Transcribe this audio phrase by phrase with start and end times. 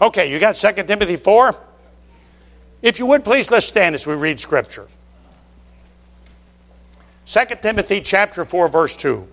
[0.00, 1.54] Okay, you got 2 Timothy 4?
[2.82, 4.88] If you would please let's stand as we read scripture.
[7.26, 9.26] 2 Timothy chapter 4 verse 2.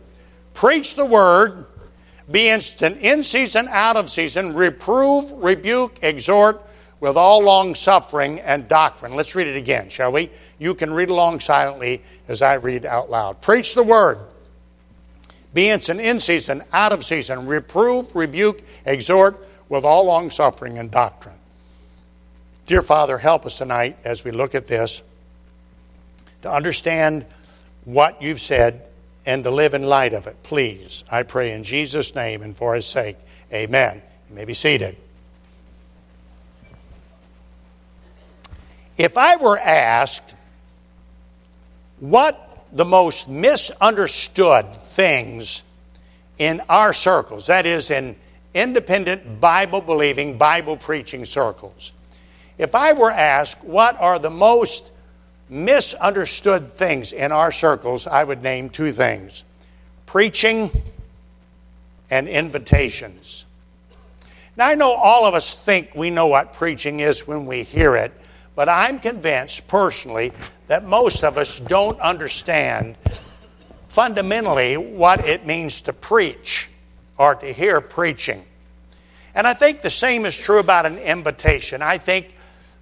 [0.54, 1.66] Preach the word,
[2.30, 6.62] be instant in season, out of season, reprove, rebuke, exhort
[7.00, 9.16] with all long suffering and doctrine.
[9.16, 10.30] Let's read it again, shall we?
[10.60, 13.40] You can read along silently as I read out loud.
[13.42, 14.20] Preach the word.
[15.54, 19.38] Be instant in season, out of season, reprove, rebuke, exhort
[19.70, 21.36] with all long suffering and doctrine.
[22.66, 25.02] Dear Father, help us tonight as we look at this
[26.42, 27.26] to understand
[27.86, 28.84] what you've said
[29.26, 30.42] and to live in light of it.
[30.44, 33.18] Please, I pray in Jesus' name and for his sake.
[33.54, 34.02] Amen.
[34.30, 34.98] You may be seated.
[38.98, 40.34] If I were asked
[42.00, 45.64] what the most misunderstood things
[46.38, 48.16] in our circles, that is, in
[48.54, 51.92] independent Bible believing, Bible preaching circles,
[52.58, 54.90] if I were asked what are the most
[55.50, 59.44] misunderstood things in our circles, I would name two things.
[60.06, 60.72] Preaching
[62.10, 63.46] and invitations.
[64.56, 67.96] Now, I know all of us think we know what preaching is when we hear
[67.96, 68.12] it,
[68.56, 70.34] but I'm convinced personally
[70.68, 72.98] that most of us don't understand
[73.88, 76.70] fundamentally what it means to preach
[77.18, 78.46] or to hear preaching.
[79.36, 81.82] And I think the same is true about an invitation.
[81.82, 82.34] I think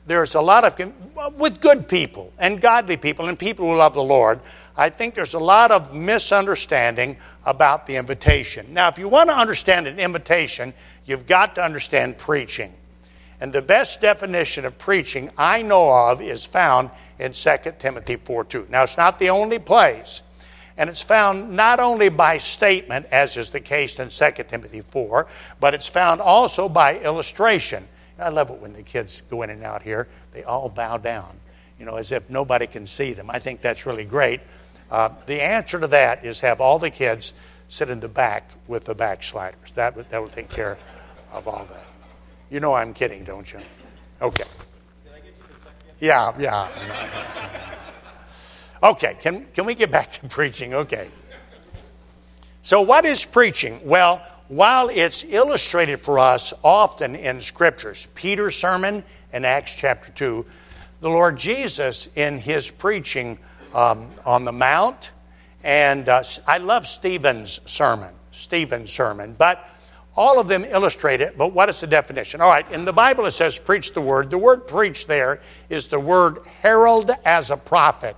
[0.07, 0.93] there's a lot of,
[1.37, 4.39] with good people and godly people and people who love the Lord,
[4.77, 8.73] I think there's a lot of misunderstanding about the invitation.
[8.73, 10.73] Now, if you want to understand an invitation,
[11.05, 12.73] you've got to understand preaching.
[13.39, 16.89] And the best definition of preaching I know of is found
[17.19, 18.67] in 2 Timothy 4 2.
[18.69, 20.23] Now, it's not the only place,
[20.77, 25.27] and it's found not only by statement, as is the case in 2 Timothy 4,
[25.59, 27.87] but it's found also by illustration.
[28.19, 31.39] I love it when the kids go in and out here, they all bow down,
[31.79, 33.29] you know, as if nobody can see them.
[33.29, 34.41] I think that's really great.
[34.91, 37.33] Uh, the answer to that is have all the kids
[37.67, 39.71] sit in the back with the backsliders.
[39.73, 40.77] That, that will take care
[41.31, 41.85] of all that.
[42.49, 43.59] You know I'm kidding, don't you?
[44.21, 44.45] Okay.
[45.99, 47.41] Yeah, yeah.
[48.85, 50.75] Okay, can, can we get back to preaching?
[50.75, 51.09] Okay.
[52.61, 53.79] So, what is preaching?
[53.83, 59.03] Well, while it's illustrated for us often in scriptures, Peter's sermon
[59.33, 60.45] in Acts chapter 2,
[61.01, 63.39] the Lord Jesus in his preaching
[63.73, 65.11] um, on the Mount,
[65.63, 69.67] and uh, I love Stephen's sermon, Stephen's sermon, but
[70.15, 72.39] all of them illustrate it, but what is the definition?
[72.39, 74.29] All right, in the Bible it says preach the word.
[74.29, 78.15] The word preach there is the word herald as a prophet.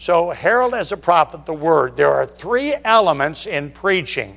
[0.00, 1.96] So, herald as a prophet, the word.
[1.96, 4.36] There are three elements in preaching.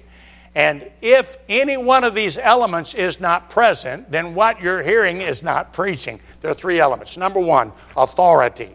[0.53, 5.41] And if any one of these elements is not present, then what you're hearing is
[5.41, 6.19] not preaching.
[6.41, 7.17] There are three elements.
[7.17, 8.69] Number one, authority.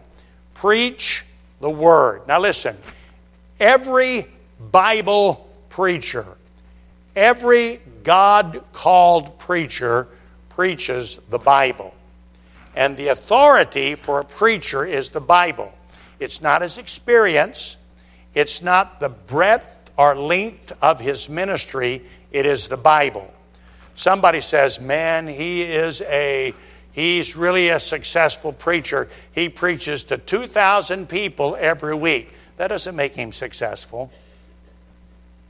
[0.55, 1.25] Preach
[1.61, 2.27] the word.
[2.27, 2.75] Now, listen,
[3.61, 4.25] every
[4.59, 6.25] Bible preacher
[7.19, 10.07] Every God called preacher
[10.49, 11.93] preaches the Bible.
[12.75, 15.73] And the authority for a preacher is the Bible.
[16.19, 17.77] It's not his experience,
[18.33, 23.33] it's not the breadth or length of his ministry, it is the Bible.
[23.95, 26.53] Somebody says, Man, he is a.
[26.91, 29.09] He's really a successful preacher.
[29.31, 32.33] He preaches to 2,000 people every week.
[32.57, 34.11] That doesn't make him successful.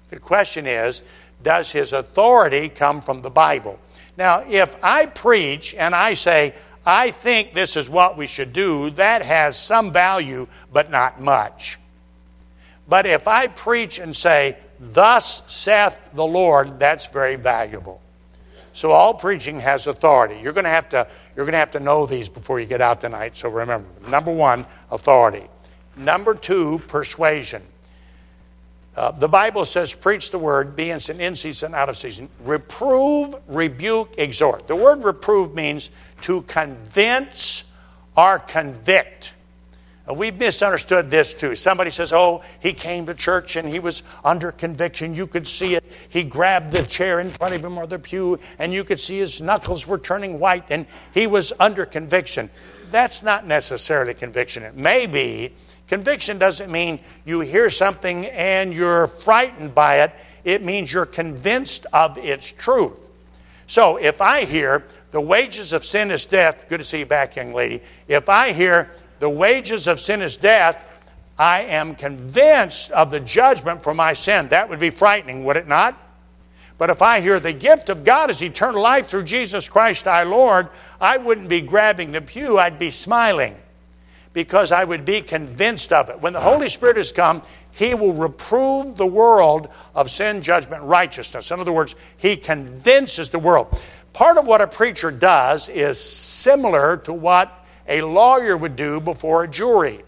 [0.10, 1.02] The question is
[1.42, 3.80] does his authority come from the Bible?
[4.18, 6.54] Now, if I preach and I say,
[6.86, 11.78] I think this is what we should do, that has some value, but not much.
[12.88, 18.02] But if I preach and say, Thus saith the Lord, that's very valuable.
[18.72, 20.40] So all preaching has authority.
[20.42, 22.82] You're going to have to, you're going to, have to know these before you get
[22.82, 24.12] out tonight, so remember them.
[24.12, 25.48] Number one, authority.
[25.98, 27.62] Number two, persuasion.
[28.96, 32.30] Uh, the Bible says, preach the word, be in season, out of season.
[32.44, 34.68] Reprove, rebuke, exhort.
[34.68, 35.92] The word reprove means
[36.24, 37.64] to convince
[38.16, 39.34] or convict.
[40.12, 41.54] We've misunderstood this too.
[41.54, 45.16] Somebody says, Oh, he came to church and he was under conviction.
[45.16, 45.84] You could see it.
[46.10, 49.20] He grabbed the chair in front of him or the pew, and you could see
[49.20, 52.50] his knuckles were turning white, and he was under conviction.
[52.90, 54.64] That's not necessarily conviction.
[54.64, 55.54] It may be
[55.90, 60.14] Conviction doesn't mean you hear something and you're frightened by it,
[60.44, 63.09] it means you're convinced of its truth.
[63.70, 67.36] So if I hear the wages of sin is death, good to see you back,
[67.36, 67.84] young lady.
[68.08, 68.90] If I hear
[69.20, 70.84] the wages of sin is death,
[71.38, 74.48] I am convinced of the judgment for my sin.
[74.48, 75.96] That would be frightening, would it not?
[76.80, 80.26] But if I hear the gift of God is eternal life through Jesus Christ our
[80.26, 80.70] Lord,
[81.00, 83.56] I wouldn't be grabbing the pew, I'd be smiling
[84.34, 86.22] because I would be convinced of it.
[86.22, 91.52] When the Holy Spirit has come, He will reprove the world of sin, judgment, righteousness.
[91.52, 93.82] In other words, He convinces the world.
[94.14, 99.44] Part of what a preacher does is similar to what a lawyer would do before
[99.44, 100.04] a jury.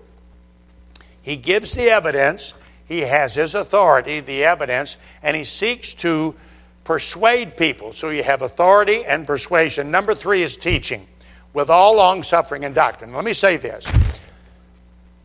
[1.22, 2.54] He gives the evidence,
[2.86, 6.36] he has his authority, the evidence, and he seeks to
[6.84, 7.94] persuade people.
[7.94, 9.92] So you have authority and persuasion.
[9.92, 11.07] Number three is teaching
[11.54, 13.14] with all long suffering and doctrine.
[13.14, 13.90] Let me say this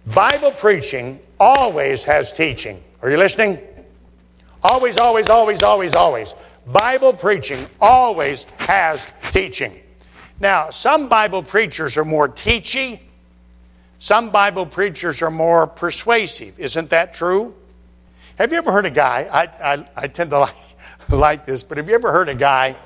[0.06, 2.82] Bible preaching always has teaching.
[3.02, 3.58] Are you listening?
[4.62, 6.34] Always, always, always, always, always.
[6.66, 9.74] Bible preaching always has teaching.
[10.38, 13.00] Now, some Bible preachers are more teachy,
[13.98, 16.60] some Bible preachers are more persuasive.
[16.60, 17.54] Isn't that true?
[18.36, 19.28] Have you ever heard a guy?
[19.32, 20.54] I, I, I tend to like,
[21.08, 22.76] like this, but have you ever heard a guy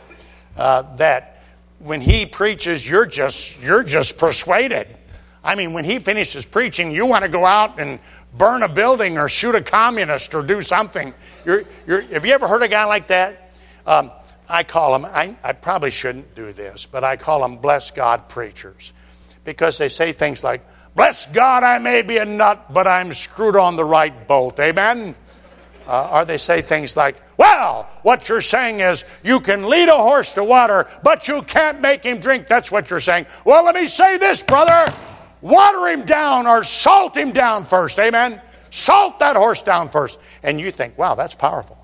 [0.56, 1.42] uh, that
[1.80, 4.86] when he preaches, you're just you're just persuaded?
[5.42, 7.98] I mean, when he finishes preaching, you want to go out and
[8.36, 11.14] burn a building or shoot a communist or do something.
[11.44, 13.52] You're, you're, have you ever heard a guy like that?
[13.86, 14.10] Um,
[14.48, 18.28] I call them, I, I probably shouldn't do this, but I call them bless God
[18.28, 18.92] preachers
[19.44, 20.66] because they say things like,
[20.96, 24.58] Bless God, I may be a nut, but I'm screwed on the right bolt.
[24.58, 25.14] Amen?
[25.86, 29.96] Uh, or they say things like, Well, what you're saying is you can lead a
[29.96, 32.48] horse to water, but you can't make him drink.
[32.48, 33.26] That's what you're saying.
[33.44, 34.92] Well, let me say this, brother.
[35.42, 37.98] Water him down or salt him down first.
[37.98, 38.40] Amen?
[38.70, 40.18] Salt that horse down first.
[40.42, 41.76] And you think, Wow, that's powerful.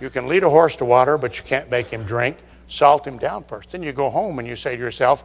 [0.00, 2.38] You can lead a horse to water, but you can't make him drink.
[2.68, 3.72] Salt him down first.
[3.72, 5.24] Then you go home and you say to yourself,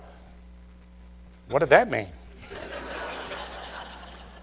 [1.49, 2.07] What did that mean?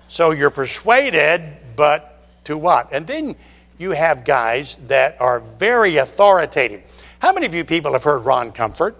[0.08, 2.92] so you're persuaded, but to what?
[2.92, 3.34] And then
[3.78, 6.82] you have guys that are very authoritative.
[7.18, 8.96] How many of you people have heard Ron Comfort?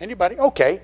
[0.00, 0.36] Anybody?
[0.36, 0.80] Okay.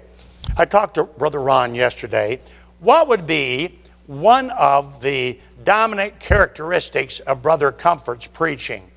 [0.57, 2.41] I talked to Brother Ron yesterday.
[2.81, 8.91] What would be one of the dominant characteristics of Brother Comfort's preaching?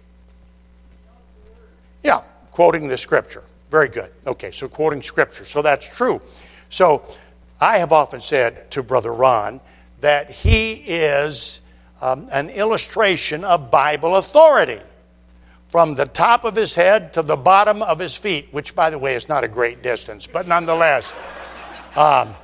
[2.03, 2.21] Yeah,
[2.51, 3.43] quoting the scripture.
[3.69, 4.11] Very good.
[4.25, 5.45] Okay, so quoting scripture.
[5.47, 6.21] So that's true.
[6.69, 7.03] So
[7.59, 9.61] I have often said to Brother Ron
[10.01, 11.61] that he is
[12.01, 14.81] um, an illustration of Bible authority
[15.71, 18.99] from the top of his head to the bottom of his feet, which, by the
[18.99, 21.15] way, is not a great distance, but nonetheless.
[21.95, 22.35] Um,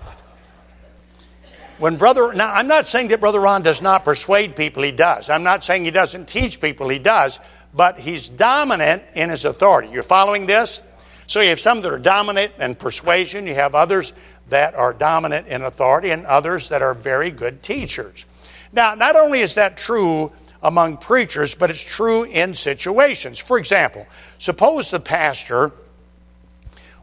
[1.77, 5.29] when brother, now I'm not saying that Brother Ron does not persuade people, he does.
[5.29, 7.39] I'm not saying he doesn't teach people, he does
[7.77, 9.89] but he's dominant in his authority.
[9.89, 10.81] You're following this?
[11.27, 14.13] So you have some that are dominant in persuasion, you have others
[14.49, 18.25] that are dominant in authority, and others that are very good teachers.
[18.71, 20.31] Now, not only is that true
[20.67, 23.39] among preachers, but it's true in situations.
[23.39, 24.05] For example,
[24.37, 25.71] suppose the pastor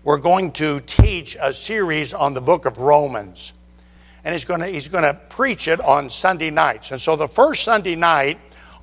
[0.05, 3.55] were going to teach a series on the book of Romans.
[4.23, 6.91] And he's going to, he's going to preach it on Sunday nights.
[6.91, 8.39] And so the first Sunday night,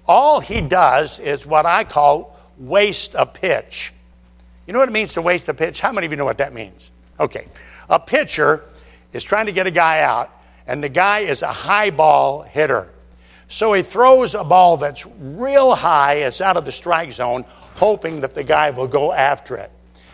[0.07, 3.93] all he does is what I call waste a pitch.
[4.65, 5.79] You know what it means to waste a pitch?
[5.79, 6.91] How many of you know what that means?
[7.19, 7.45] Okay.
[7.87, 8.63] A pitcher
[9.13, 10.31] is trying to get a guy out,
[10.65, 12.89] and the guy is a high ball hitter.
[13.51, 17.43] So he throws a ball that's real high, it's out of the strike zone,
[17.75, 19.69] hoping that the guy will go after it.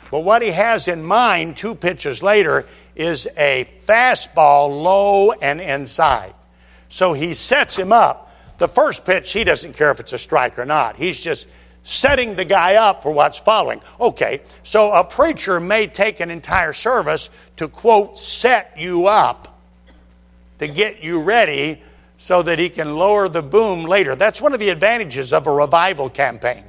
[0.10, 6.34] But what he has in mind two pitches later is a fastball low and inside.
[6.90, 10.58] So he sets him up the first pitch, he doesn't care if it's a strike
[10.58, 10.96] or not.
[10.96, 11.48] He's just
[11.84, 13.82] setting the guy up for what's following.
[14.00, 19.60] Okay, so a preacher may take an entire service to, quote, set you up
[20.58, 21.84] to get you ready
[22.18, 24.16] so that he can lower the boom later.
[24.16, 26.64] That's one of the advantages of a revival campaign.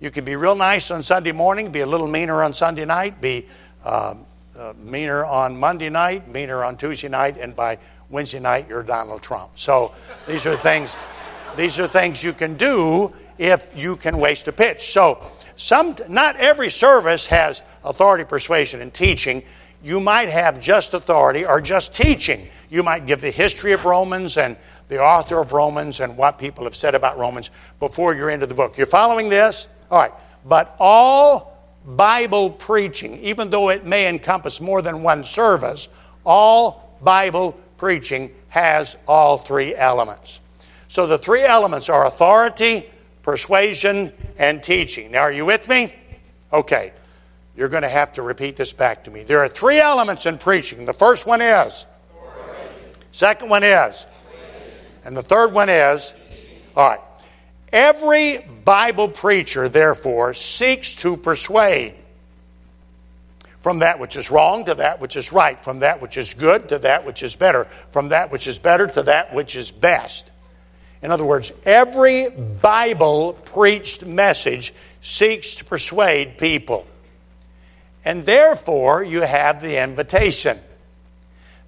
[0.00, 3.20] You can be real nice on Sunday morning, be a little meaner on Sunday night,
[3.20, 3.46] be
[3.84, 4.14] uh,
[4.56, 7.78] uh, meaner on Monday night, meaner on Tuesday night, and by
[8.08, 9.52] Wednesday night you're Donald Trump.
[9.54, 9.92] So
[10.26, 10.96] these are things
[11.56, 14.92] these are things you can do if you can waste a pitch.
[14.92, 15.22] So
[15.56, 19.42] some not every service has authority, persuasion, and teaching.
[19.82, 22.48] You might have just authority or just teaching.
[22.68, 24.56] You might give the history of Romans and
[24.88, 28.54] the author of Romans and what people have said about Romans before you're into the
[28.54, 28.76] book.
[28.76, 29.68] You're following this?
[29.90, 30.12] All right.
[30.44, 31.56] But all
[31.86, 35.88] Bible preaching, even though it may encompass more than one service,
[36.24, 40.40] all Bible preaching has all three elements.
[40.88, 42.90] So the three elements are authority,
[43.22, 45.12] persuasion, and teaching.
[45.12, 45.94] Now, are you with me?
[46.52, 46.92] Okay.
[47.60, 49.22] You're going to have to repeat this back to me.
[49.22, 50.86] There are three elements in preaching.
[50.86, 51.84] The first one is,
[53.12, 54.06] second one is,
[55.04, 56.14] and the third one is,
[56.74, 57.00] all right.
[57.70, 61.92] Every Bible preacher, therefore, seeks to persuade
[63.60, 66.70] from that which is wrong to that which is right, from that which is good
[66.70, 70.30] to that which is better, from that which is better to that which is best.
[71.02, 76.86] In other words, every Bible preached message seeks to persuade people.
[78.04, 80.58] And therefore, you have the invitation.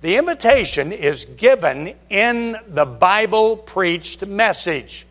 [0.00, 5.06] The invitation is given in the Bible preached message.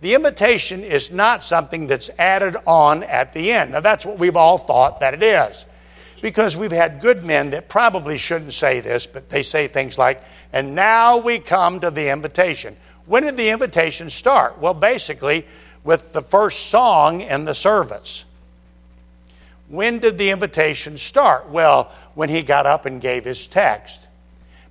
[0.00, 3.72] The invitation is not something that's added on at the end.
[3.72, 5.66] Now, that's what we've all thought that it is.
[6.22, 10.22] Because we've had good men that probably shouldn't say this, but they say things like,
[10.52, 12.76] and now we come to the invitation.
[13.06, 14.58] When did the invitation start?
[14.58, 15.46] Well, basically,
[15.82, 18.24] with the first song in the service.
[19.70, 21.48] When did the invitation start?
[21.48, 24.08] Well, when he got up and gave his text.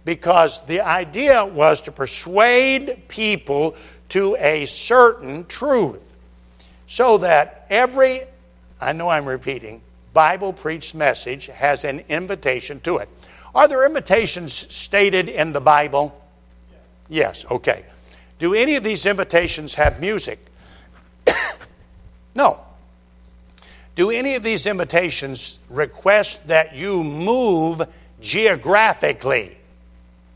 [0.04, 3.78] Because the idea was to persuade people
[4.10, 6.04] to a certain truth.
[6.88, 8.22] So that every,
[8.82, 9.82] I know I'm repeating,
[10.14, 13.08] Bible preached message has an invitation to it.
[13.56, 16.20] Are there invitations stated in the Bible?
[17.08, 17.86] Yes, okay.
[18.38, 20.40] Do any of these invitations have music?
[22.36, 22.60] no.
[24.00, 27.82] Do any of these invitations request that you move
[28.22, 29.58] geographically?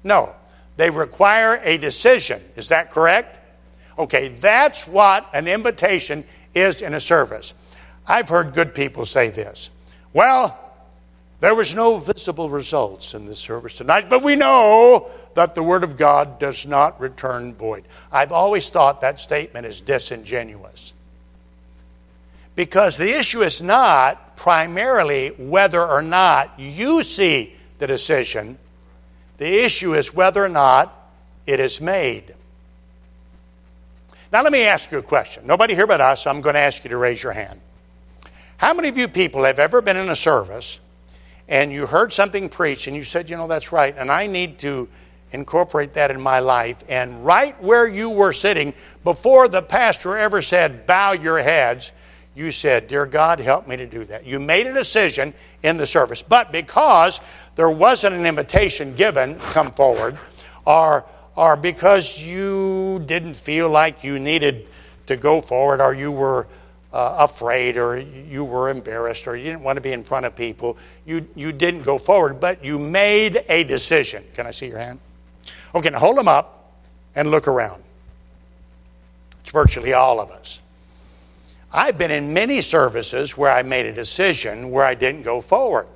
[0.03, 0.35] No.
[0.75, 2.41] They require a decision.
[2.57, 3.39] Is that correct?
[3.97, 7.53] Okay, that's what an invitation is in a service.
[8.05, 9.69] I've heard good people say this.
[10.11, 10.59] Well,
[11.39, 15.85] there was no visible results in this service tonight, but we know that the Word
[15.85, 17.85] of God does not return void.
[18.11, 20.91] I've always thought that statement is disingenuous.
[22.55, 28.57] Because the issue is not primarily whether or not you see the decision,
[29.37, 30.93] the issue is whether or not
[31.47, 32.35] it is made.
[34.31, 35.45] Now, let me ask you a question.
[35.45, 37.59] Nobody here but us, so I'm going to ask you to raise your hand.
[38.57, 40.79] How many of you people have ever been in a service
[41.47, 44.59] and you heard something preached and you said, you know, that's right, and I need
[44.59, 44.87] to
[45.33, 46.83] incorporate that in my life.
[46.87, 51.91] And right where you were sitting, before the pastor ever said, bow your heads,
[52.35, 54.25] you said, Dear God, help me to do that.
[54.25, 56.23] You made a decision in the service.
[56.23, 57.19] But because
[57.55, 60.17] there wasn't an invitation given, come forward,
[60.65, 64.67] or, or because you didn't feel like you needed
[65.07, 66.47] to go forward, or you were
[66.93, 70.35] uh, afraid or you were embarrassed or you didn't want to be in front of
[70.35, 74.23] people, you, you didn't go forward, but you made a decision.
[74.35, 74.99] Can I see your hand?
[75.73, 76.71] Okay, now hold them up
[77.15, 77.83] and look around.
[79.41, 80.61] It's virtually all of us.
[81.73, 85.87] I've been in many services where I made a decision where I didn't go forward.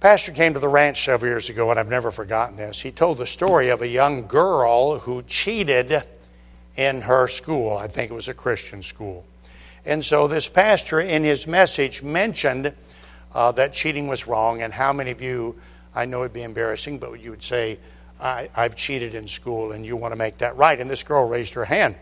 [0.00, 2.80] Pastor came to the ranch several years ago, and I've never forgotten this.
[2.80, 6.02] He told the story of a young girl who cheated
[6.74, 7.76] in her school.
[7.76, 9.26] I think it was a Christian school.
[9.84, 12.74] And so this pastor, in his message, mentioned
[13.34, 14.62] uh, that cheating was wrong.
[14.62, 15.56] And how many of you,
[15.94, 17.78] I know it'd be embarrassing, but you would say,
[18.20, 20.80] I, I've cheated in school and you want to make that right.
[20.80, 21.96] And this girl raised her hand.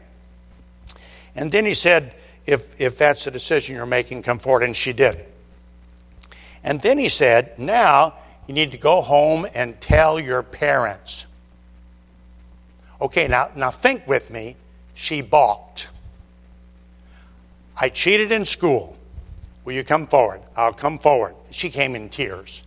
[1.34, 2.14] And then he said,
[2.46, 4.62] if, if that's the decision you're making, come forward.
[4.62, 5.24] And she did.
[6.62, 8.14] And then he said, now
[8.46, 11.26] you need to go home and tell your parents.
[13.00, 14.56] Okay, now, now think with me.
[14.94, 15.88] She balked.
[17.80, 18.98] I cheated in school.
[19.64, 20.42] Will you come forward?
[20.56, 21.34] I'll come forward.
[21.50, 22.62] She came in tears.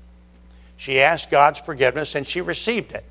[0.78, 3.06] She asked God's forgiveness and she received it.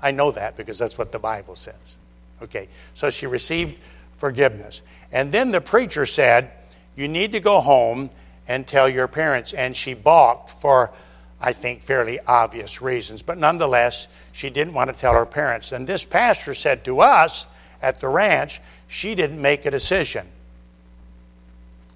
[0.00, 1.98] I know that because that's what the Bible says.
[2.42, 3.78] Okay, so she received
[4.18, 4.82] forgiveness.
[5.10, 6.52] And then the preacher said,
[6.94, 8.10] You need to go home
[8.46, 9.52] and tell your parents.
[9.54, 10.92] And she balked for
[11.40, 13.22] I think, fairly obvious reasons.
[13.22, 15.72] But nonetheless, she didn't want to tell her parents.
[15.72, 17.46] And this pastor said to us
[17.80, 20.26] at the ranch, she didn't make a decision.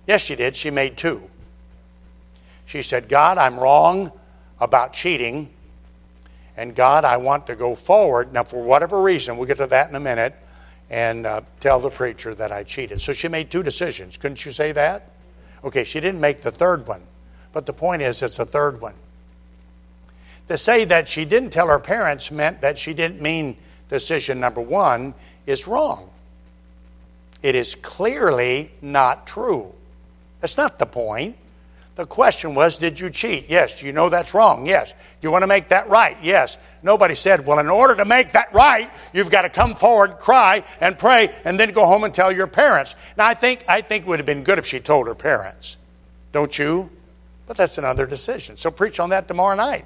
[0.06, 0.54] Yes, she did.
[0.54, 1.28] She made two.
[2.66, 4.12] She said, God, I'm wrong
[4.60, 5.50] about cheating.
[6.56, 8.32] And God, I want to go forward.
[8.32, 10.34] Now, for whatever reason, we'll get to that in a minute,
[10.92, 13.00] and uh, tell the preacher that I cheated.
[13.00, 14.18] So she made two decisions.
[14.18, 15.10] Couldn't you say that?
[15.64, 17.02] Okay, she didn't make the third one.
[17.52, 18.94] But the point is, it's a third one.
[20.48, 23.56] To say that she didn't tell her parents meant that she didn't mean
[23.88, 25.14] decision number one
[25.46, 26.10] is wrong.
[27.42, 29.72] It is clearly not true.
[30.40, 31.36] That's not the point.
[31.94, 33.50] The question was, did you cheat?
[33.50, 33.82] Yes.
[33.82, 34.64] You know that's wrong?
[34.64, 34.94] Yes.
[35.20, 36.16] You want to make that right?
[36.22, 36.56] Yes.
[36.82, 40.64] Nobody said, well, in order to make that right, you've got to come forward, cry,
[40.80, 42.96] and pray, and then go home and tell your parents.
[43.18, 45.76] Now, I think, I think it would have been good if she told her parents.
[46.32, 46.88] Don't you?
[47.46, 48.56] But that's another decision.
[48.56, 49.84] So preach on that tomorrow night.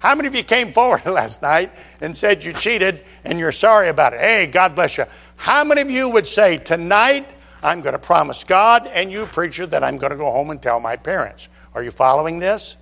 [0.00, 3.88] How many of you came forward last night and said you cheated and you're sorry
[3.88, 4.20] about it?
[4.20, 5.06] Hey, God bless you.
[5.36, 9.66] How many of you would say, Tonight I'm going to promise God and you, preacher,
[9.66, 11.48] that I'm going to go home and tell my parents?
[11.74, 12.76] Are you following this?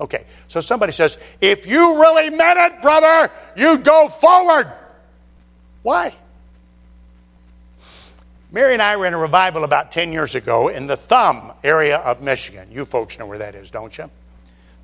[0.00, 4.72] Okay, so somebody says, If you really meant it, brother, you go forward.
[5.82, 6.14] Why?
[8.50, 11.98] Mary and I were in a revival about 10 years ago in the Thumb area
[11.98, 12.68] of Michigan.
[12.70, 14.10] You folks know where that is, don't you?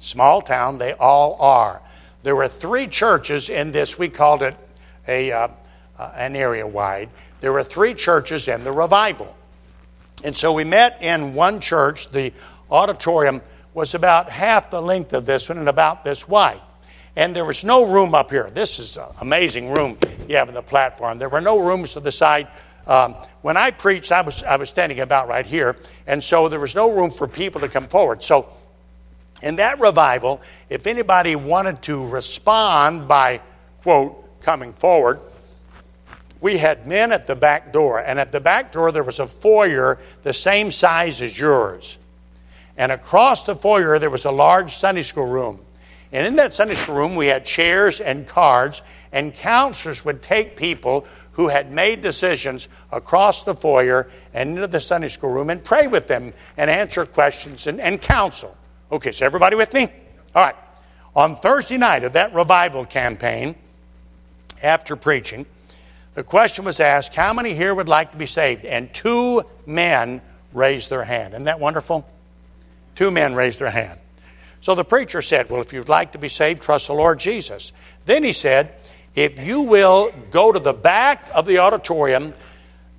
[0.01, 1.81] Small town, they all are.
[2.23, 4.57] There were three churches in this, we called it
[5.07, 5.49] a, uh,
[5.99, 7.11] uh, an area wide.
[7.41, 9.37] There were three churches in the revival.
[10.25, 12.11] And so we met in one church.
[12.11, 12.33] The
[12.71, 13.41] auditorium
[13.75, 16.61] was about half the length of this one and about this wide.
[17.17, 18.51] And there was no room up here.
[18.51, 19.99] This is an amazing room
[20.29, 21.19] you have in the platform.
[21.19, 22.49] There were no rooms to the side.
[22.87, 25.77] Um, when I preached, I was, I was standing about right here.
[26.07, 28.23] And so there was no room for people to come forward.
[28.23, 28.49] So
[29.43, 33.41] in that revival, if anybody wanted to respond by,
[33.83, 35.21] quote, coming forward,
[36.41, 38.01] we had men at the back door.
[38.01, 41.99] And at the back door, there was a foyer the same size as yours.
[42.77, 45.61] And across the foyer, there was a large Sunday school room.
[46.13, 48.83] And in that Sunday school room, we had chairs and cards,
[49.13, 54.81] and counselors would take people who had made decisions across the foyer and into the
[54.81, 58.57] Sunday school room and pray with them and answer questions and, and counsel.
[58.91, 59.89] Okay, so everybody with me?
[60.35, 60.57] All right.
[61.15, 63.55] On Thursday night of that revival campaign,
[64.63, 65.47] after preaching,
[66.15, 68.65] the question was asked, How many here would like to be saved?
[68.65, 70.21] And two men
[70.53, 71.35] raised their hand.
[71.35, 72.09] Isn't that wonderful?
[72.95, 73.99] Two men raised their hand.
[74.61, 77.73] So the preacher said, Well, if you'd like to be saved, trust the Lord Jesus.
[78.07, 78.75] Then he said,
[79.15, 82.35] If you will go to the back of the auditorium,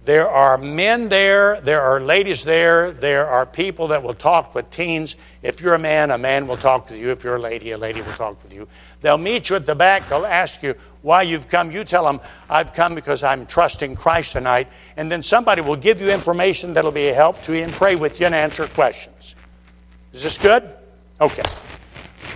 [0.04, 4.72] there are men there, there are ladies there, there are people that will talk with
[4.72, 5.16] teens.
[5.44, 7.12] If you're a man, a man will talk with you.
[7.12, 8.68] If you're a lady, a lady will talk with you.
[9.02, 10.10] They'll meet you at the back.
[10.10, 11.70] They'll ask you why you've come.
[11.70, 14.70] You tell them, I've come because I'm trusting Christ tonight.
[14.98, 17.96] And then somebody will give you information that'll be a help to you and pray
[17.96, 19.36] with you and answer questions.
[20.14, 20.68] Is this good?
[21.20, 21.44] Okay.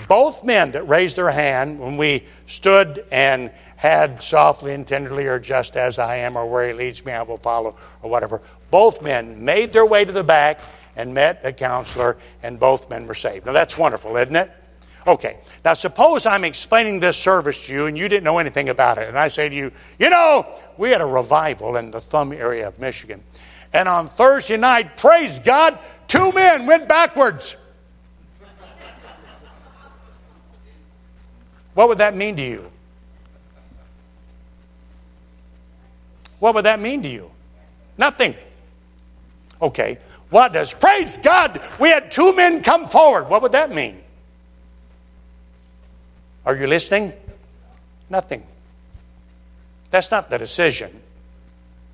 [0.08, 5.40] Both men that raised their hand when we stood and had softly and tenderly, or
[5.40, 8.42] just as I am, or where he leads me, I will follow, or whatever.
[8.72, 10.60] Both men made their way to the back
[10.96, 13.46] and met a counselor, and both men were saved.
[13.46, 14.52] Now that's wonderful, isn't it?
[15.08, 18.98] Okay, now suppose I'm explaining this service to you and you didn't know anything about
[18.98, 22.34] it, and I say to you, you know, we had a revival in the Thumb
[22.34, 23.24] area of Michigan.
[23.72, 27.56] And on Thursday night, praise God, two men went backwards.
[31.76, 32.72] What would that mean to you?
[36.46, 37.32] What would that mean to you?
[37.98, 38.36] Nothing.
[39.60, 39.98] Okay.
[40.30, 40.76] What does?
[40.76, 43.30] Praise God, we had two men come forward.
[43.30, 44.00] What would that mean?
[46.46, 47.14] Are you listening?
[48.12, 48.44] Nothing.
[49.90, 51.02] That's not the decision.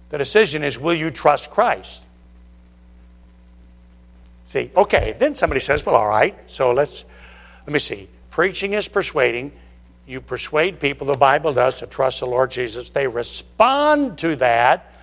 [0.10, 2.04] The decision is will you trust Christ?
[4.44, 7.06] See, okay, then somebody says, well, all right, so let's,
[7.66, 8.10] let me see.
[8.32, 9.54] Preaching is persuading
[10.12, 12.90] you persuade people, the Bible does, to trust the Lord Jesus.
[12.90, 14.94] They respond to that,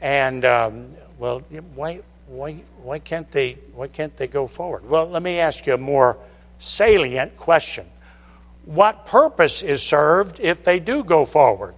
[0.00, 1.38] and um, well,
[1.76, 4.88] why, why, why can't they why can't they go forward?
[4.88, 6.18] Well, let me ask you a more
[6.58, 7.86] salient question:
[8.64, 11.74] What purpose is served if they do go forward?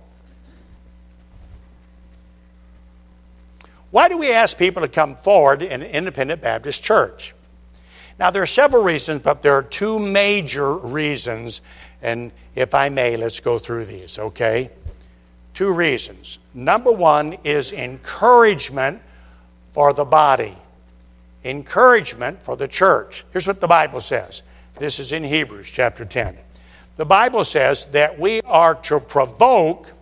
[3.90, 7.34] Why do we ask people to come forward in an independent Baptist church?
[8.18, 11.60] Now, there are several reasons, but there are two major reasons
[12.04, 14.70] and if I may, let's go through these, okay?
[15.54, 16.38] Two reasons.
[16.52, 19.00] Number one is encouragement
[19.72, 20.56] for the body,
[21.44, 23.24] encouragement for the church.
[23.32, 24.42] Here's what the Bible says
[24.78, 26.36] this is in Hebrews chapter 10.
[26.96, 29.92] The Bible says that we are to provoke,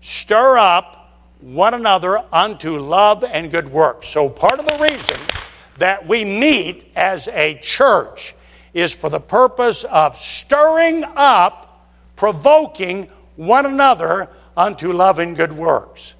[0.00, 1.02] stir up
[1.40, 4.08] one another unto love and good works.
[4.08, 5.18] So, part of the reason
[5.78, 8.34] that we meet as a church
[8.72, 11.71] is for the purpose of stirring up,
[12.16, 16.14] provoking one another unto love and good works.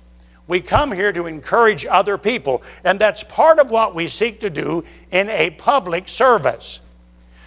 [0.47, 4.51] We come here to encourage other people, and that's part of what we seek to
[4.51, 6.81] do in a public service.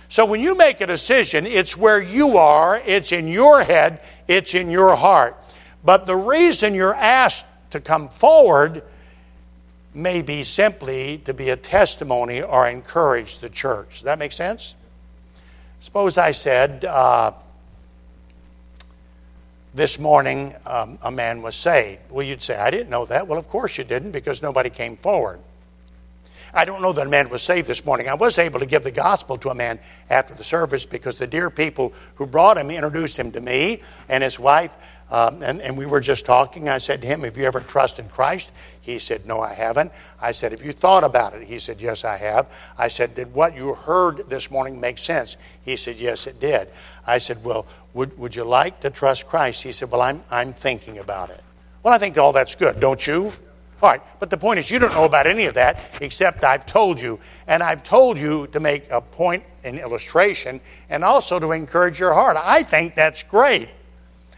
[0.08, 4.54] So when you make a decision, it's where you are, it's in your head, it's
[4.54, 5.38] in your heart.
[5.84, 8.84] But the reason you're asked to come forward
[9.94, 13.90] may be simply to be a testimony or encourage the church.
[13.92, 14.76] Does that make sense?
[15.80, 17.32] Suppose I said, uh,
[19.76, 22.02] this morning um, a man was saved.
[22.10, 23.28] Well, you'd say, I didn't know that.
[23.28, 25.40] Well, of course you didn't because nobody came forward.
[26.54, 28.08] I don't know that a man was saved this morning.
[28.08, 29.78] I was able to give the gospel to a man
[30.10, 34.24] after the service because the dear people who brought him introduced him to me and
[34.24, 34.74] his wife.
[35.12, 36.68] Um, and, and we were just talking.
[36.68, 38.52] I said to him, Have you ever trusted Christ?
[38.82, 39.92] He said, No, I haven't.
[40.20, 41.48] I said, Have you thought about it?
[41.48, 42.52] He said, Yes, I have.
[42.78, 45.38] I said, Did what you heard this morning make sense?
[45.64, 46.70] He said, Yes, it did.
[47.06, 49.62] I said, Well, would, would you like to trust Christ?
[49.62, 51.44] He said, Well, I'm, I'm thinking about it.
[51.84, 53.32] Well, I think all that's good, don't you?
[53.84, 56.66] All right, but the point is, you don't know about any of that except I've
[56.66, 57.20] told you.
[57.46, 62.14] And I've told you to make a point, an illustration, and also to encourage your
[62.14, 62.38] heart.
[62.42, 63.70] I think that's great.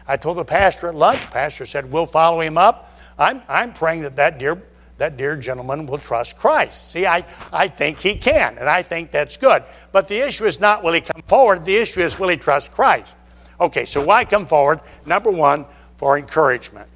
[0.08, 2.92] I told the pastor at lunch, pastor said, We'll follow him up.
[3.18, 4.62] I'm, I'm praying that that dear,
[4.96, 6.90] that dear gentleman will trust Christ.
[6.90, 9.62] See, I, I think he can, and I think that's good.
[9.92, 12.72] But the issue is not will he come forward, the issue is will he trust
[12.72, 13.18] Christ?
[13.60, 14.80] Okay, so why come forward?
[15.04, 15.66] Number one,
[15.98, 16.88] for encouragement,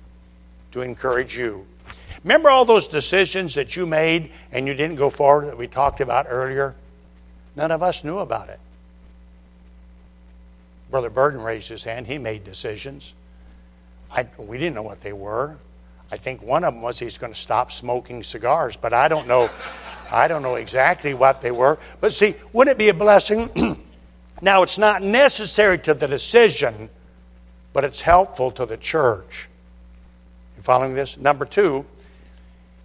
[0.70, 1.66] to encourage you.
[2.24, 6.00] Remember all those decisions that you made and you didn't go forward that we talked
[6.00, 6.76] about earlier?
[7.56, 8.60] None of us knew about it.
[10.92, 12.06] Brother Burden raised his hand.
[12.06, 13.14] He made decisions.
[14.10, 15.56] I, we didn't know what they were.
[16.12, 19.26] I think one of them was he's going to stop smoking cigars, but I don't
[19.26, 19.50] know.
[20.10, 21.78] I don't know exactly what they were.
[22.02, 23.50] But see, wouldn't it be a blessing?
[24.42, 26.90] now, it's not necessary to the decision,
[27.72, 29.48] but it's helpful to the church.
[30.58, 31.16] You following this?
[31.16, 31.86] Number two,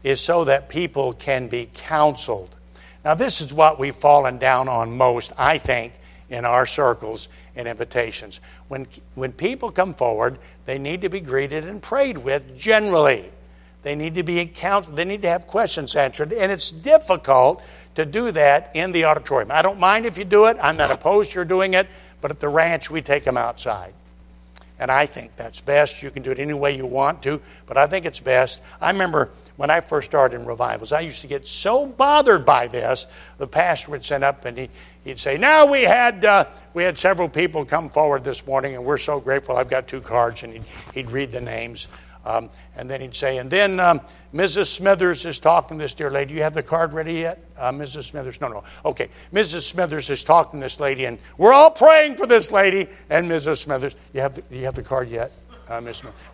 [0.05, 2.55] is so that people can be counseled.
[3.03, 5.91] Now, this is what we've fallen down on most, I think,
[6.29, 8.39] in our circles and invitations.
[8.67, 13.31] When, when people come forward, they need to be greeted and prayed with generally.
[13.83, 17.63] They need to be counseled, they need to have questions answered, and it's difficult
[17.95, 19.51] to do that in the auditorium.
[19.51, 21.87] I don't mind if you do it, I'm not opposed to your doing it,
[22.21, 23.93] but at the ranch, we take them outside.
[24.79, 26.03] And I think that's best.
[26.03, 28.61] You can do it any way you want to, but I think it's best.
[28.79, 32.67] I remember when I first started in revivals, I used to get so bothered by
[32.67, 33.07] this.
[33.39, 34.69] The pastor would send up and he,
[35.07, 38.85] he'd say, Now we had, uh, we had several people come forward this morning, and
[38.85, 39.55] we're so grateful.
[39.55, 41.87] I've got two cards, and he'd, he'd read the names.
[42.25, 44.01] Um, and then he'd say, And then um,
[44.33, 44.67] Mrs.
[44.67, 46.29] Smithers is talking to this dear lady.
[46.29, 47.39] Do you have the card ready yet?
[47.57, 48.03] Uh, Mrs.
[48.03, 48.41] Smithers?
[48.41, 48.63] No, no.
[48.83, 49.09] Okay.
[49.33, 49.61] Mrs.
[49.61, 52.87] Smithers is talking to this lady, and we're all praying for this lady.
[53.09, 53.57] And Mrs.
[53.57, 55.31] Smithers, you have the, you have the card yet?
[55.69, 55.81] Uh?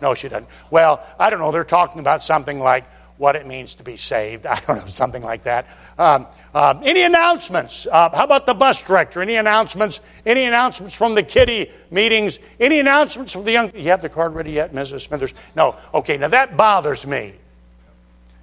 [0.02, 0.48] No, she doesn't.
[0.70, 1.52] Well, I don't know.
[1.52, 2.84] They're talking about something like,
[3.16, 4.46] what it means to be saved.
[4.46, 5.66] I don't know, something like that.
[5.98, 7.86] Um, um, any announcements?
[7.90, 9.20] Uh, how about the bus director?
[9.20, 10.00] Any announcements?
[10.24, 12.38] Any announcements from the kitty meetings?
[12.60, 13.72] Any announcements from the young?
[13.74, 15.00] You have the card ready yet, Mrs.
[15.00, 15.34] Smithers?
[15.56, 15.76] No.
[15.92, 17.34] Okay, now that bothers me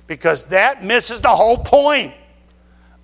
[0.08, 2.14] because that misses the whole point.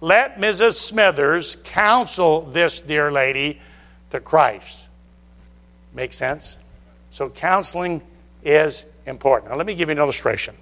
[0.01, 0.73] Let Mrs.
[0.73, 3.61] Smithers counsel this dear lady
[4.09, 4.89] to Christ.
[5.93, 6.57] Make sense?
[7.11, 8.01] So, counseling
[8.43, 9.51] is important.
[9.51, 10.53] Now, let me give you an illustration.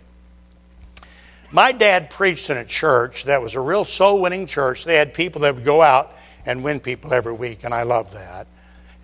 [1.55, 4.83] My dad preached in a church that was a real soul winning church.
[4.83, 6.13] They had people that would go out
[6.45, 8.47] and win people every week, and I love that.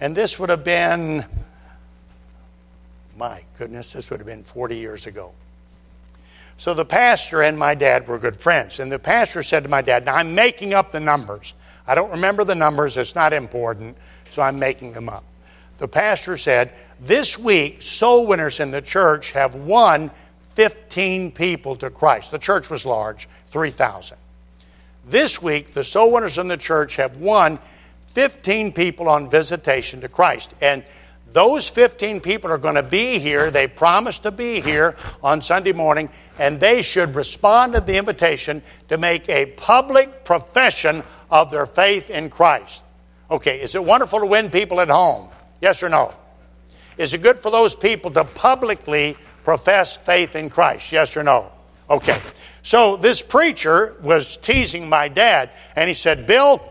[0.01, 1.23] And this would have been,
[3.17, 5.31] my goodness, this would have been 40 years ago.
[6.57, 8.81] So the pastor and my dad were good friends.
[8.81, 11.53] And the pastor said to my dad, Now I'm making up the numbers.
[11.87, 13.95] I don't remember the numbers, it's not important,
[14.31, 15.23] so I'm making them up.
[15.77, 20.11] The pastor said, This week, soul winners in the church have won
[20.61, 22.29] 15 people to Christ.
[22.29, 24.15] The church was large, 3,000.
[25.07, 27.57] This week, the soul winners in the church have won
[28.09, 30.53] 15 people on visitation to Christ.
[30.61, 30.83] And
[31.31, 33.49] those 15 people are going to be here.
[33.49, 38.61] They promised to be here on Sunday morning, and they should respond to the invitation
[38.89, 42.83] to make a public profession of their faith in Christ.
[43.31, 45.29] Okay, is it wonderful to win people at home?
[45.59, 46.13] Yes or no?
[46.99, 50.91] Is it good for those people to publicly profess faith in Christ?
[50.91, 51.51] Yes or no?
[51.89, 52.19] Okay.
[52.63, 56.61] So this preacher was teasing my dad, and he said, Bill,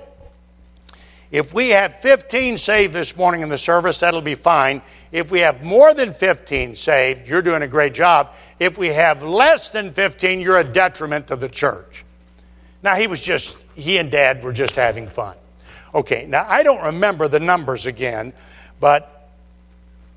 [1.31, 4.83] if we have 15 saved this morning in the service, that'll be fine.
[5.13, 8.35] If we have more than 15 saved, you're doing a great job.
[8.59, 12.05] If we have less than 15, you're a detriment to the church.
[12.83, 15.37] Now, he was just, he and dad were just having fun.
[15.95, 18.33] Okay, now I don't remember the numbers again,
[18.79, 19.20] but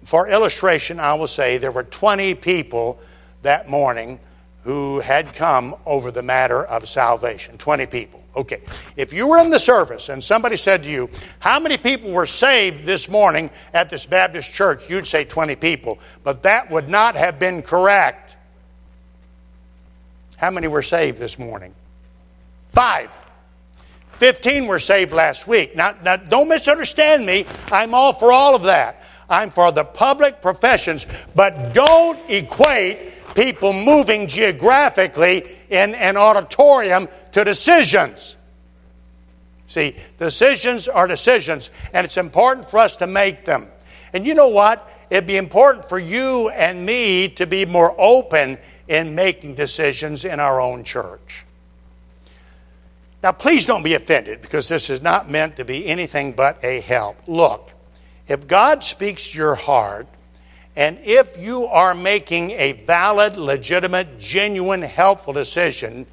[0.06, 3.00] for illustration, I will say there were 20 people
[3.42, 4.20] that morning
[4.63, 7.58] who had come over the matter of salvation.
[7.58, 8.24] 20 people.
[8.36, 8.62] Okay.
[8.96, 12.26] If you were in the service and somebody said to you, How many people were
[12.26, 14.89] saved this morning at this Baptist church?
[14.89, 16.00] You'd say 20 people.
[16.24, 18.38] But that would not have been correct.
[20.38, 21.76] How many were saved this morning?
[22.70, 23.10] Five.
[24.13, 25.76] 15 were saved last week.
[25.76, 27.46] Now, now don't misunderstand me.
[27.72, 29.03] I'm all for all of that.
[29.34, 37.43] I'm for the public professions, but don't equate people moving geographically in an auditorium to
[37.43, 38.38] decisions.
[39.67, 43.69] See, decisions are decisions, and it's important for us to make them.
[44.13, 44.88] And you know what?
[45.10, 50.39] It'd be important for you and me to be more open in making decisions in
[50.39, 51.46] our own church.
[53.24, 56.82] Now, please don't be offended because this is not meant to be anything but a
[56.82, 57.17] help.
[57.26, 57.73] Look,
[58.28, 60.08] if God speaks your heart,
[60.76, 66.08] and if you are making a valid, legitimate, genuine, helpful decision,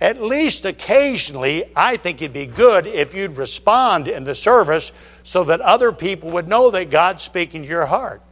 [0.00, 5.44] at least occasionally, I think it'd be good if you'd respond in the service so
[5.44, 8.22] that other people would know that God's speaking to your heart.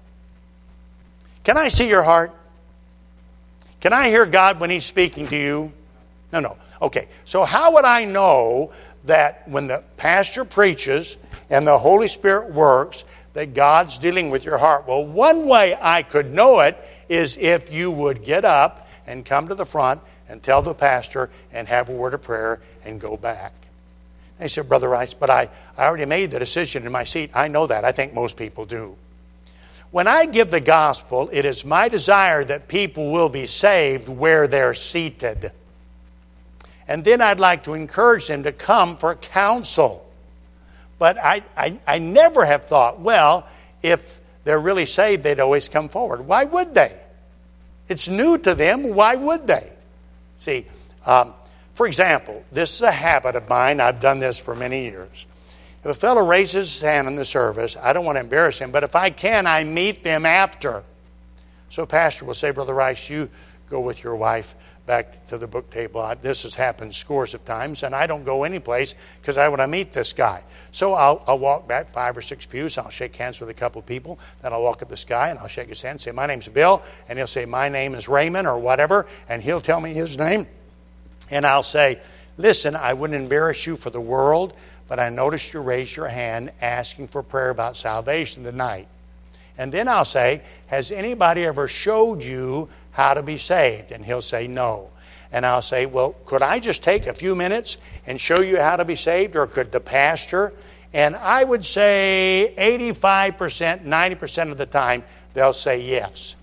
[1.43, 2.33] Can I see your heart?
[3.81, 5.73] Can I hear God when He's speaking to you?
[6.33, 6.57] No, no.
[6.83, 8.73] Okay, so how would I know
[9.05, 11.17] that when the pastor preaches
[11.51, 13.05] and the Holy Spirit works,
[13.35, 14.87] that God's dealing with your heart?
[14.87, 16.77] Well, one way I could know it
[17.09, 21.31] is if you would get up and come to the front and tell the pastor
[21.53, 23.53] and have a word of prayer and go back.
[24.39, 27.31] They said, Brother Rice, but I, I already made the decision in my seat.
[27.35, 27.85] I know that.
[27.85, 28.97] I think most people do.
[29.91, 34.47] When I give the gospel, it is my desire that people will be saved where
[34.47, 35.53] they're seated.
[36.89, 40.06] And then I'd like to encourage them to come for counsel.
[40.99, 43.47] But I, I, I never have thought, well,
[43.83, 46.27] if they're really saved, they'd always come forward.
[46.27, 46.97] Why would they?
[47.89, 48.95] It's new to them.
[48.95, 49.69] Why would they?
[50.39, 50.67] See,
[51.05, 51.35] um,
[51.75, 53.81] for example, this is a habit of mine.
[53.81, 55.27] I've done this for many years.
[55.81, 58.73] If a fellow raises his hand in the service, I don't want to embarrass him,
[58.73, 60.83] but if I can, I meet them after.
[61.69, 63.29] So, pastor will say, Brother Rice, you
[63.71, 64.55] go with your wife
[64.87, 66.15] back to the book table.
[66.23, 69.69] This has happened scores of times, and I don't go anyplace because I want to
[69.69, 70.43] meet this guy.
[70.71, 72.79] So I'll, I'll, walk back five or six pews.
[72.79, 74.19] I'll shake hands with a couple of people.
[74.43, 76.49] Then I'll walk up this guy and I'll shake his hand and say, My name's
[76.49, 76.83] Bill.
[77.09, 79.07] And he'll say, My name is Raymond or whatever.
[79.29, 80.47] And he'll tell me his name.
[81.31, 82.01] And I'll say,
[82.39, 84.53] Listen, I wouldn't embarrass you for the world,
[84.89, 88.89] but I noticed you raised your hand asking for prayer about salvation tonight.
[89.59, 93.93] And then I'll say, Has anybody ever showed you how to be saved?
[93.93, 94.89] And he'll say, No.
[95.31, 98.77] And I'll say, Well, could I just take a few minutes and show you how
[98.77, 99.37] to be saved?
[99.37, 100.55] Or could the pastor?
[100.95, 105.05] And I would say 85%, 90% of the time,
[105.35, 106.37] they'll say yes.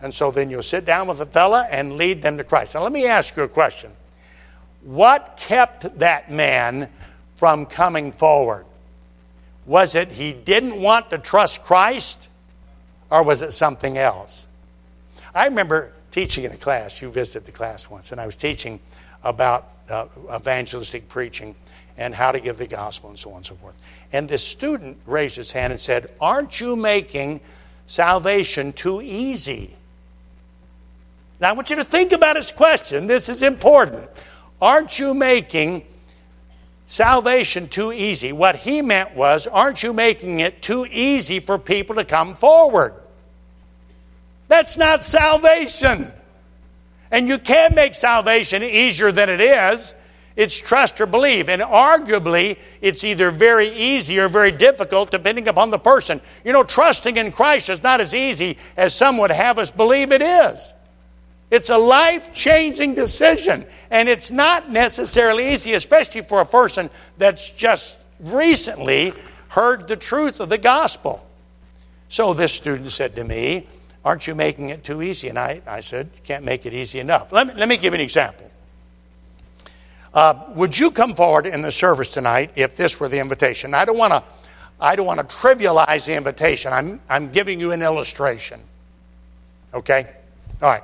[0.00, 2.76] And so then you'll sit down with a fella and lead them to Christ.
[2.76, 3.90] Now, let me ask you a question.
[4.82, 6.88] What kept that man
[7.34, 8.64] from coming forward?
[9.66, 12.28] Was it he didn't want to trust Christ,
[13.10, 14.46] or was it something else?
[15.34, 17.00] I remember teaching in a class.
[17.00, 18.80] You visited the class once, and I was teaching
[19.22, 21.54] about uh, evangelistic preaching
[21.96, 23.76] and how to give the gospel and so on and so forth.
[24.12, 27.40] And this student raised his hand and said, Aren't you making
[27.86, 29.76] salvation too easy?
[31.40, 33.06] Now, I want you to think about his question.
[33.06, 34.08] This is important.
[34.60, 35.84] Aren't you making
[36.86, 38.32] salvation too easy?
[38.32, 42.94] What he meant was, Aren't you making it too easy for people to come forward?
[44.50, 46.12] That's not salvation.
[47.12, 49.94] And you can't make salvation easier than it is.
[50.34, 51.48] It's trust or believe.
[51.48, 56.20] And arguably, it's either very easy or very difficult depending upon the person.
[56.44, 60.10] You know, trusting in Christ is not as easy as some would have us believe
[60.10, 60.74] it is.
[61.52, 63.64] It's a life changing decision.
[63.88, 69.12] And it's not necessarily easy, especially for a person that's just recently
[69.46, 71.24] heard the truth of the gospel.
[72.08, 73.68] So this student said to me,
[74.04, 75.28] Aren't you making it too easy?
[75.28, 77.32] And I, I said, You can't make it easy enough.
[77.32, 78.50] Let me, let me give you an example.
[80.12, 83.74] Uh, would you come forward in the service tonight if this were the invitation?
[83.74, 84.22] I don't want to.
[84.80, 86.72] I don't want to trivialize the invitation.
[86.72, 88.60] I'm, I'm giving you an illustration.
[89.74, 90.06] Okay?
[90.62, 90.82] All right.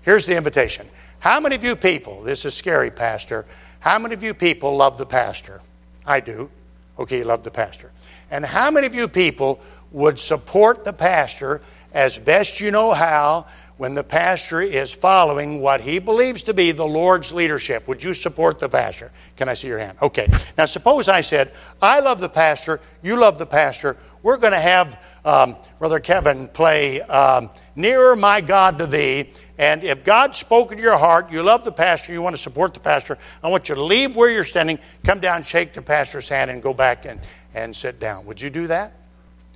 [0.00, 0.88] Here's the invitation.
[1.18, 3.44] How many of you people, this is scary, Pastor,
[3.80, 5.60] how many of you people love the pastor?
[6.06, 6.50] I do.
[6.98, 7.92] Okay, you love the pastor.
[8.30, 9.60] And how many of you people
[9.92, 11.60] would support the pastor
[11.94, 16.70] as best you know how when the pastor is following what he believes to be
[16.70, 17.88] the Lord's leadership.
[17.88, 19.10] Would you support the pastor?
[19.36, 19.98] Can I see your hand?
[20.00, 20.28] Okay.
[20.56, 21.52] Now, suppose I said,
[21.82, 23.96] I love the pastor, you love the pastor.
[24.22, 29.30] We're going to have um, Brother Kevin play um, Nearer My God to Thee.
[29.58, 32.74] And if God spoke to your heart, you love the pastor, you want to support
[32.74, 36.28] the pastor, I want you to leave where you're standing, come down, shake the pastor's
[36.28, 37.20] hand, and go back and,
[37.54, 38.24] and sit down.
[38.26, 38.92] Would you do that?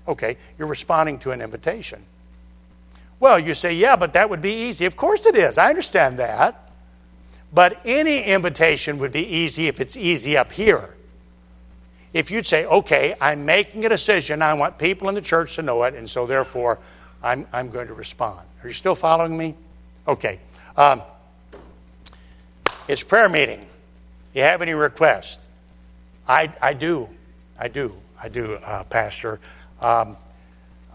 [0.06, 0.36] Okay.
[0.58, 2.04] You're responding to an invitation.
[3.20, 4.84] Well, you say, yeah, but that would be easy.
[4.84, 5.58] Of course it is.
[5.58, 6.70] I understand that.
[7.52, 10.94] But any invitation would be easy if it's easy up here.
[12.12, 15.62] If you'd say, okay, I'm making a decision, I want people in the church to
[15.62, 16.78] know it, and so therefore
[17.22, 18.46] I'm, I'm going to respond.
[18.62, 19.54] Are you still following me?
[20.06, 20.40] Okay.
[20.76, 21.02] Um,
[22.86, 23.66] it's prayer meeting.
[24.34, 25.38] You have any requests?
[26.26, 27.08] I, I do.
[27.58, 27.94] I do.
[28.22, 29.40] I do, uh, Pastor.
[29.80, 30.16] Um,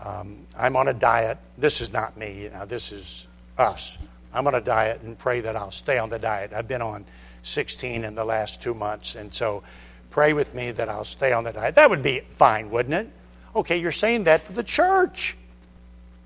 [0.03, 1.37] um, I'm on a diet.
[1.57, 2.43] This is not me.
[2.43, 3.25] You know, this is
[3.57, 3.97] us.
[4.33, 6.51] I'm on a diet and pray that I'll stay on the diet.
[6.53, 7.05] I've been on
[7.43, 9.63] 16 in the last two months, and so
[10.09, 11.75] pray with me that I'll stay on the diet.
[11.75, 13.09] That would be fine, wouldn't it?
[13.55, 15.37] Okay, you're saying that to the church.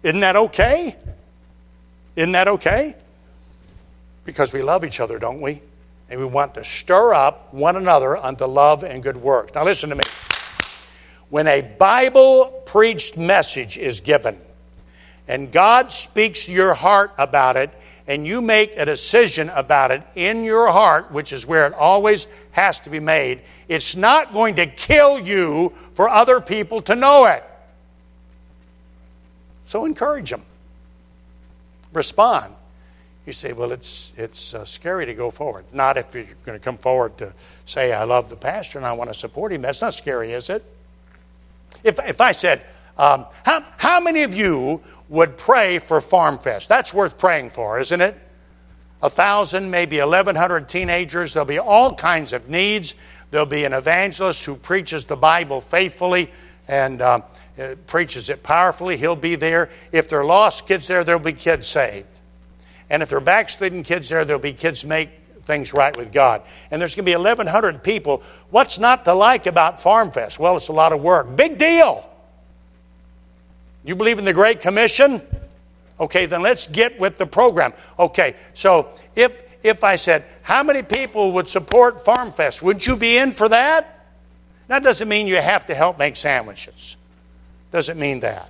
[0.03, 0.95] Isn't that okay?
[2.15, 2.95] Isn't that okay?
[4.25, 5.61] Because we love each other, don't we?
[6.09, 9.53] And we want to stir up one another unto love and good works.
[9.53, 10.05] Now, listen to me.
[11.29, 14.39] When a Bible preached message is given,
[15.27, 17.69] and God speaks your heart about it,
[18.07, 22.27] and you make a decision about it in your heart, which is where it always
[22.51, 27.25] has to be made, it's not going to kill you for other people to know
[27.25, 27.43] it.
[29.65, 30.43] So encourage them.
[31.91, 32.53] Respond.
[33.25, 35.65] You say, well, it's, it's uh, scary to go forward.
[35.73, 37.33] Not if you're going to come forward to
[37.65, 39.61] say, I love the pastor and I want to support him.
[39.61, 40.63] That's not scary, is it?
[41.83, 42.61] If, if I said,
[42.97, 46.69] um, how, how many of you would pray for Farm Fest?
[46.69, 48.17] That's worth praying for, isn't it?
[49.01, 51.33] A thousand, maybe 1,100 teenagers.
[51.33, 52.95] There'll be all kinds of needs.
[53.29, 56.31] There'll be an evangelist who preaches the Bible faithfully
[56.67, 57.21] and uh,
[57.85, 58.97] preaches it powerfully.
[58.97, 59.69] He'll be there.
[59.91, 62.07] If there are lost kids there, there'll be kids saved.
[62.89, 65.09] And if there are backslidden kids there, there'll be kids make
[65.47, 66.43] things right with God.
[66.69, 68.21] And there's going to be 1,100 people.
[68.51, 70.37] What's not to like about Farm Fest?
[70.39, 71.35] Well, it's a lot of work.
[71.35, 72.07] Big deal.
[73.83, 75.21] You believe in the Great Commission?
[75.99, 77.73] Okay, then let's get with the program.
[77.97, 82.61] Okay, so if if I said, how many people would support Farm Fest?
[82.61, 84.05] Wouldn't you be in for that?
[84.67, 86.95] That doesn't mean you have to help make sandwiches.
[87.71, 88.49] Doesn't mean that.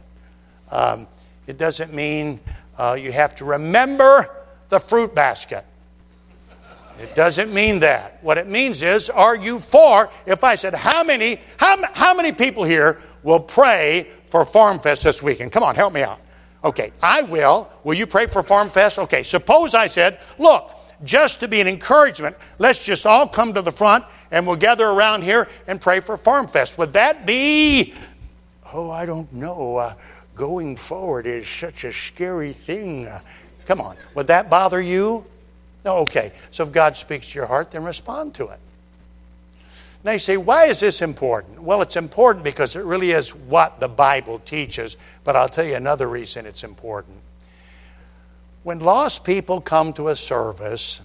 [0.69, 1.07] Um,
[1.47, 2.39] it doesn't mean
[2.77, 4.27] uh, you have to remember
[4.69, 5.65] the fruit basket.
[6.99, 8.17] It doesn't mean that.
[8.23, 10.09] What it means is, are you for?
[10.25, 15.03] If I said, how many, how, how many people here will pray for Farm Fest
[15.03, 15.51] this weekend?
[15.51, 16.19] Come on, help me out.
[16.63, 17.69] Okay, I will.
[17.83, 18.97] Will you pray for Farm Fest?
[18.99, 20.71] Okay, suppose I said, look,
[21.03, 24.87] just to be an encouragement, let's just all come to the front and we'll gather
[24.87, 26.77] around here and pray for Farm Fest.
[26.77, 27.93] Would that be,
[28.73, 29.77] oh, I don't know.
[29.77, 29.93] Uh,
[30.35, 33.07] going forward is such a scary thing.
[33.07, 33.19] Uh,
[33.67, 35.25] Come on, would that bother you?
[35.87, 36.33] No, okay.
[36.51, 38.59] So if God speaks to your heart, then respond to it.
[40.03, 41.61] Now you say, why is this important?
[41.61, 45.75] Well, it's important because it really is what the Bible teaches, but I'll tell you
[45.75, 47.15] another reason it's important.
[48.63, 50.99] When lost people come to a service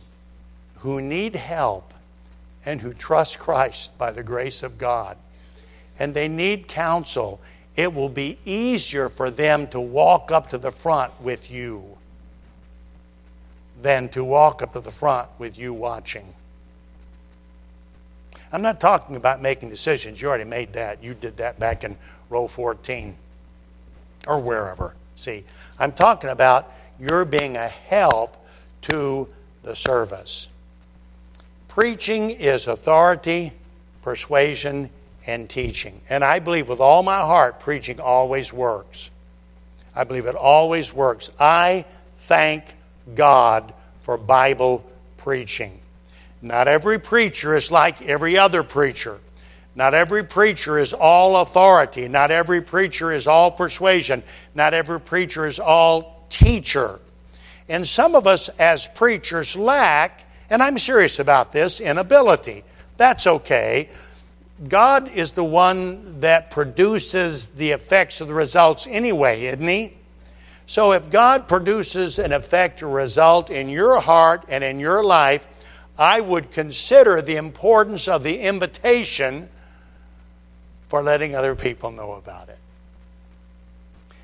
[0.79, 1.95] who need help
[2.67, 5.17] and who trust Christ by the grace of God,
[5.97, 7.41] and they need counsel,
[7.77, 11.99] it will be easier for them to walk up to the front with you
[13.83, 16.35] than to walk up to the front with you watching.
[18.53, 20.21] I'm not talking about making decisions.
[20.21, 21.03] You already made that.
[21.03, 21.97] You did that back in
[22.29, 23.17] row 14
[24.27, 24.95] or wherever.
[25.17, 25.45] See,
[25.79, 28.37] I'm talking about you're being a help
[28.83, 29.29] to
[29.63, 30.49] the service.
[31.69, 33.53] Preaching is authority,
[34.03, 34.91] persuasion,
[35.27, 36.01] and teaching.
[36.11, 39.11] And I believe with all my heart, preaching always works.
[39.95, 41.31] I believe it always works.
[41.41, 41.85] I
[42.17, 42.65] thank
[43.15, 44.85] God for Bible
[45.17, 45.81] preaching.
[46.41, 49.19] Not every preacher is like every other preacher.
[49.75, 52.09] Not every preacher is all authority.
[52.09, 54.23] Not every preacher is all persuasion.
[54.55, 57.01] Not every preacher is all teacher.
[57.69, 62.65] And some of us as preachers lack, and I'm serious about this, inability.
[62.97, 63.89] That's okay.
[64.69, 69.95] God is the one that produces the effects of the results anyway, isn't He?
[70.73, 75.47] So if God produces an effect or result in your heart and in your life,
[75.99, 79.51] I would consider the importance of the invitation
[80.89, 82.57] for letting other people know about it.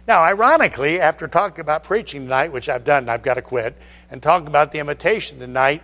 [0.07, 3.77] Now, ironically, after talking about preaching tonight, which I've done, I've got to quit,
[4.11, 5.83] and talking about the invitation tonight,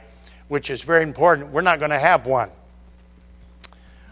[0.49, 2.49] which is very important, we're not going to have one.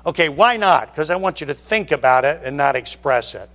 [0.04, 0.92] Okay, why not?
[0.92, 3.48] Because I want you to think about it and not express it.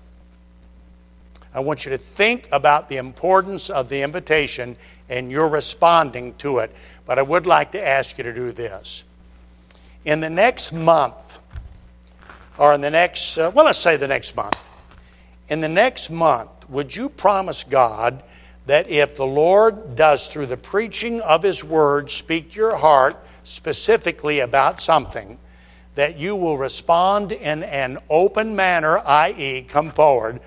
[1.54, 4.76] I want you to think about the importance of the invitation
[5.10, 6.76] and you're responding to it.
[7.06, 9.04] But I would like to ask you to do this.
[10.06, 11.40] In the next month,
[12.58, 14.62] or in the next, uh, well, let's say the next month.
[15.50, 18.24] In the next month, would you promise God
[18.66, 23.18] that if the Lord does, through the preaching of His Word, speak to your heart
[23.44, 25.38] specifically about something,
[25.96, 30.42] that you will respond in an open manner, i.e., come forward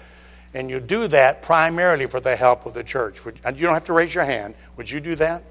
[0.53, 3.25] And you do that primarily for the help of the church.
[3.25, 4.55] Would, and you don't have to raise your hand.
[4.77, 5.45] Would you do that?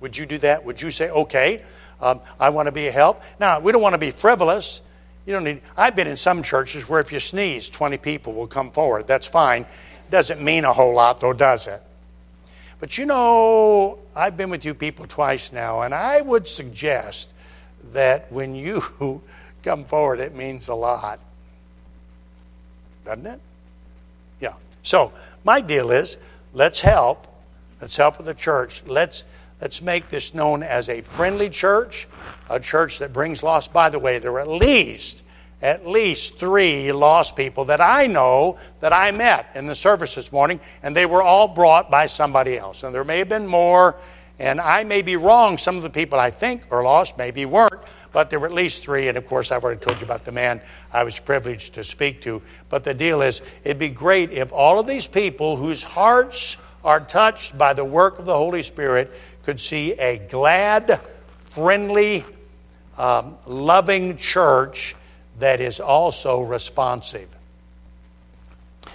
[0.00, 0.64] Would you do that?
[0.64, 1.62] Would you say, okay,
[2.00, 3.22] um, I want to be a help?
[3.38, 4.82] Now, we don't want to be frivolous.
[5.26, 5.60] You don't need.
[5.76, 9.06] I've been in some churches where if you sneeze, 20 people will come forward.
[9.06, 9.64] That's fine.
[10.10, 11.80] Doesn't mean a whole lot, though, does it?
[12.80, 17.30] But you know, I've been with you people twice now, and I would suggest
[17.92, 18.82] that when you
[19.62, 21.20] come forward, it means a lot.
[23.04, 23.40] Doesn't it?
[24.82, 25.12] So,
[25.44, 26.18] my deal is
[26.52, 27.26] let's help.
[27.80, 28.82] Let's help with the church.
[28.86, 29.24] Let's,
[29.60, 32.06] let's make this known as a friendly church,
[32.48, 33.72] a church that brings lost.
[33.72, 35.22] By the way, there are at least
[35.62, 40.32] at least three lost people that I know that I met in the service this
[40.32, 42.82] morning, and they were all brought by somebody else.
[42.82, 43.96] And there may have been more,
[44.40, 45.58] and I may be wrong.
[45.58, 47.80] Some of the people I think are lost maybe weren't,
[48.12, 49.08] but there were at least three.
[49.08, 50.60] And of course, I've already told you about the man
[50.92, 52.42] I was privileged to speak to.
[52.68, 57.00] But the deal is, it'd be great if all of these people whose hearts are
[57.00, 59.12] touched by the work of the Holy Spirit
[59.44, 61.00] could see a glad,
[61.46, 62.24] friendly,
[62.98, 64.94] um, loving church
[65.38, 67.28] that is also responsive.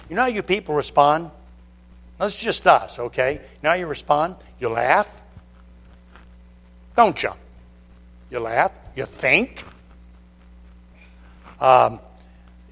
[0.08, 1.30] You know how you people respond?
[2.18, 3.40] That's just us, okay?
[3.62, 4.36] You you respond?
[4.58, 5.14] You laugh.
[6.96, 7.30] Don't you?
[8.30, 8.72] You laugh.
[8.98, 9.62] You think.
[11.60, 12.00] Um,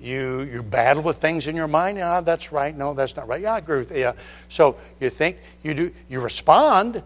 [0.00, 1.98] you you battle with things in your mind.
[1.98, 2.76] Yeah, that's right.
[2.76, 3.40] No, that's not right.
[3.40, 3.98] Yeah, I agree with you.
[3.98, 4.12] Yeah.
[4.48, 5.92] So you think you do.
[6.08, 7.04] You respond.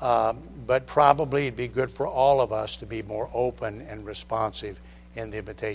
[0.00, 4.06] Um, but probably it'd be good for all of us to be more open and
[4.06, 4.78] responsive
[5.16, 5.74] in the invitation.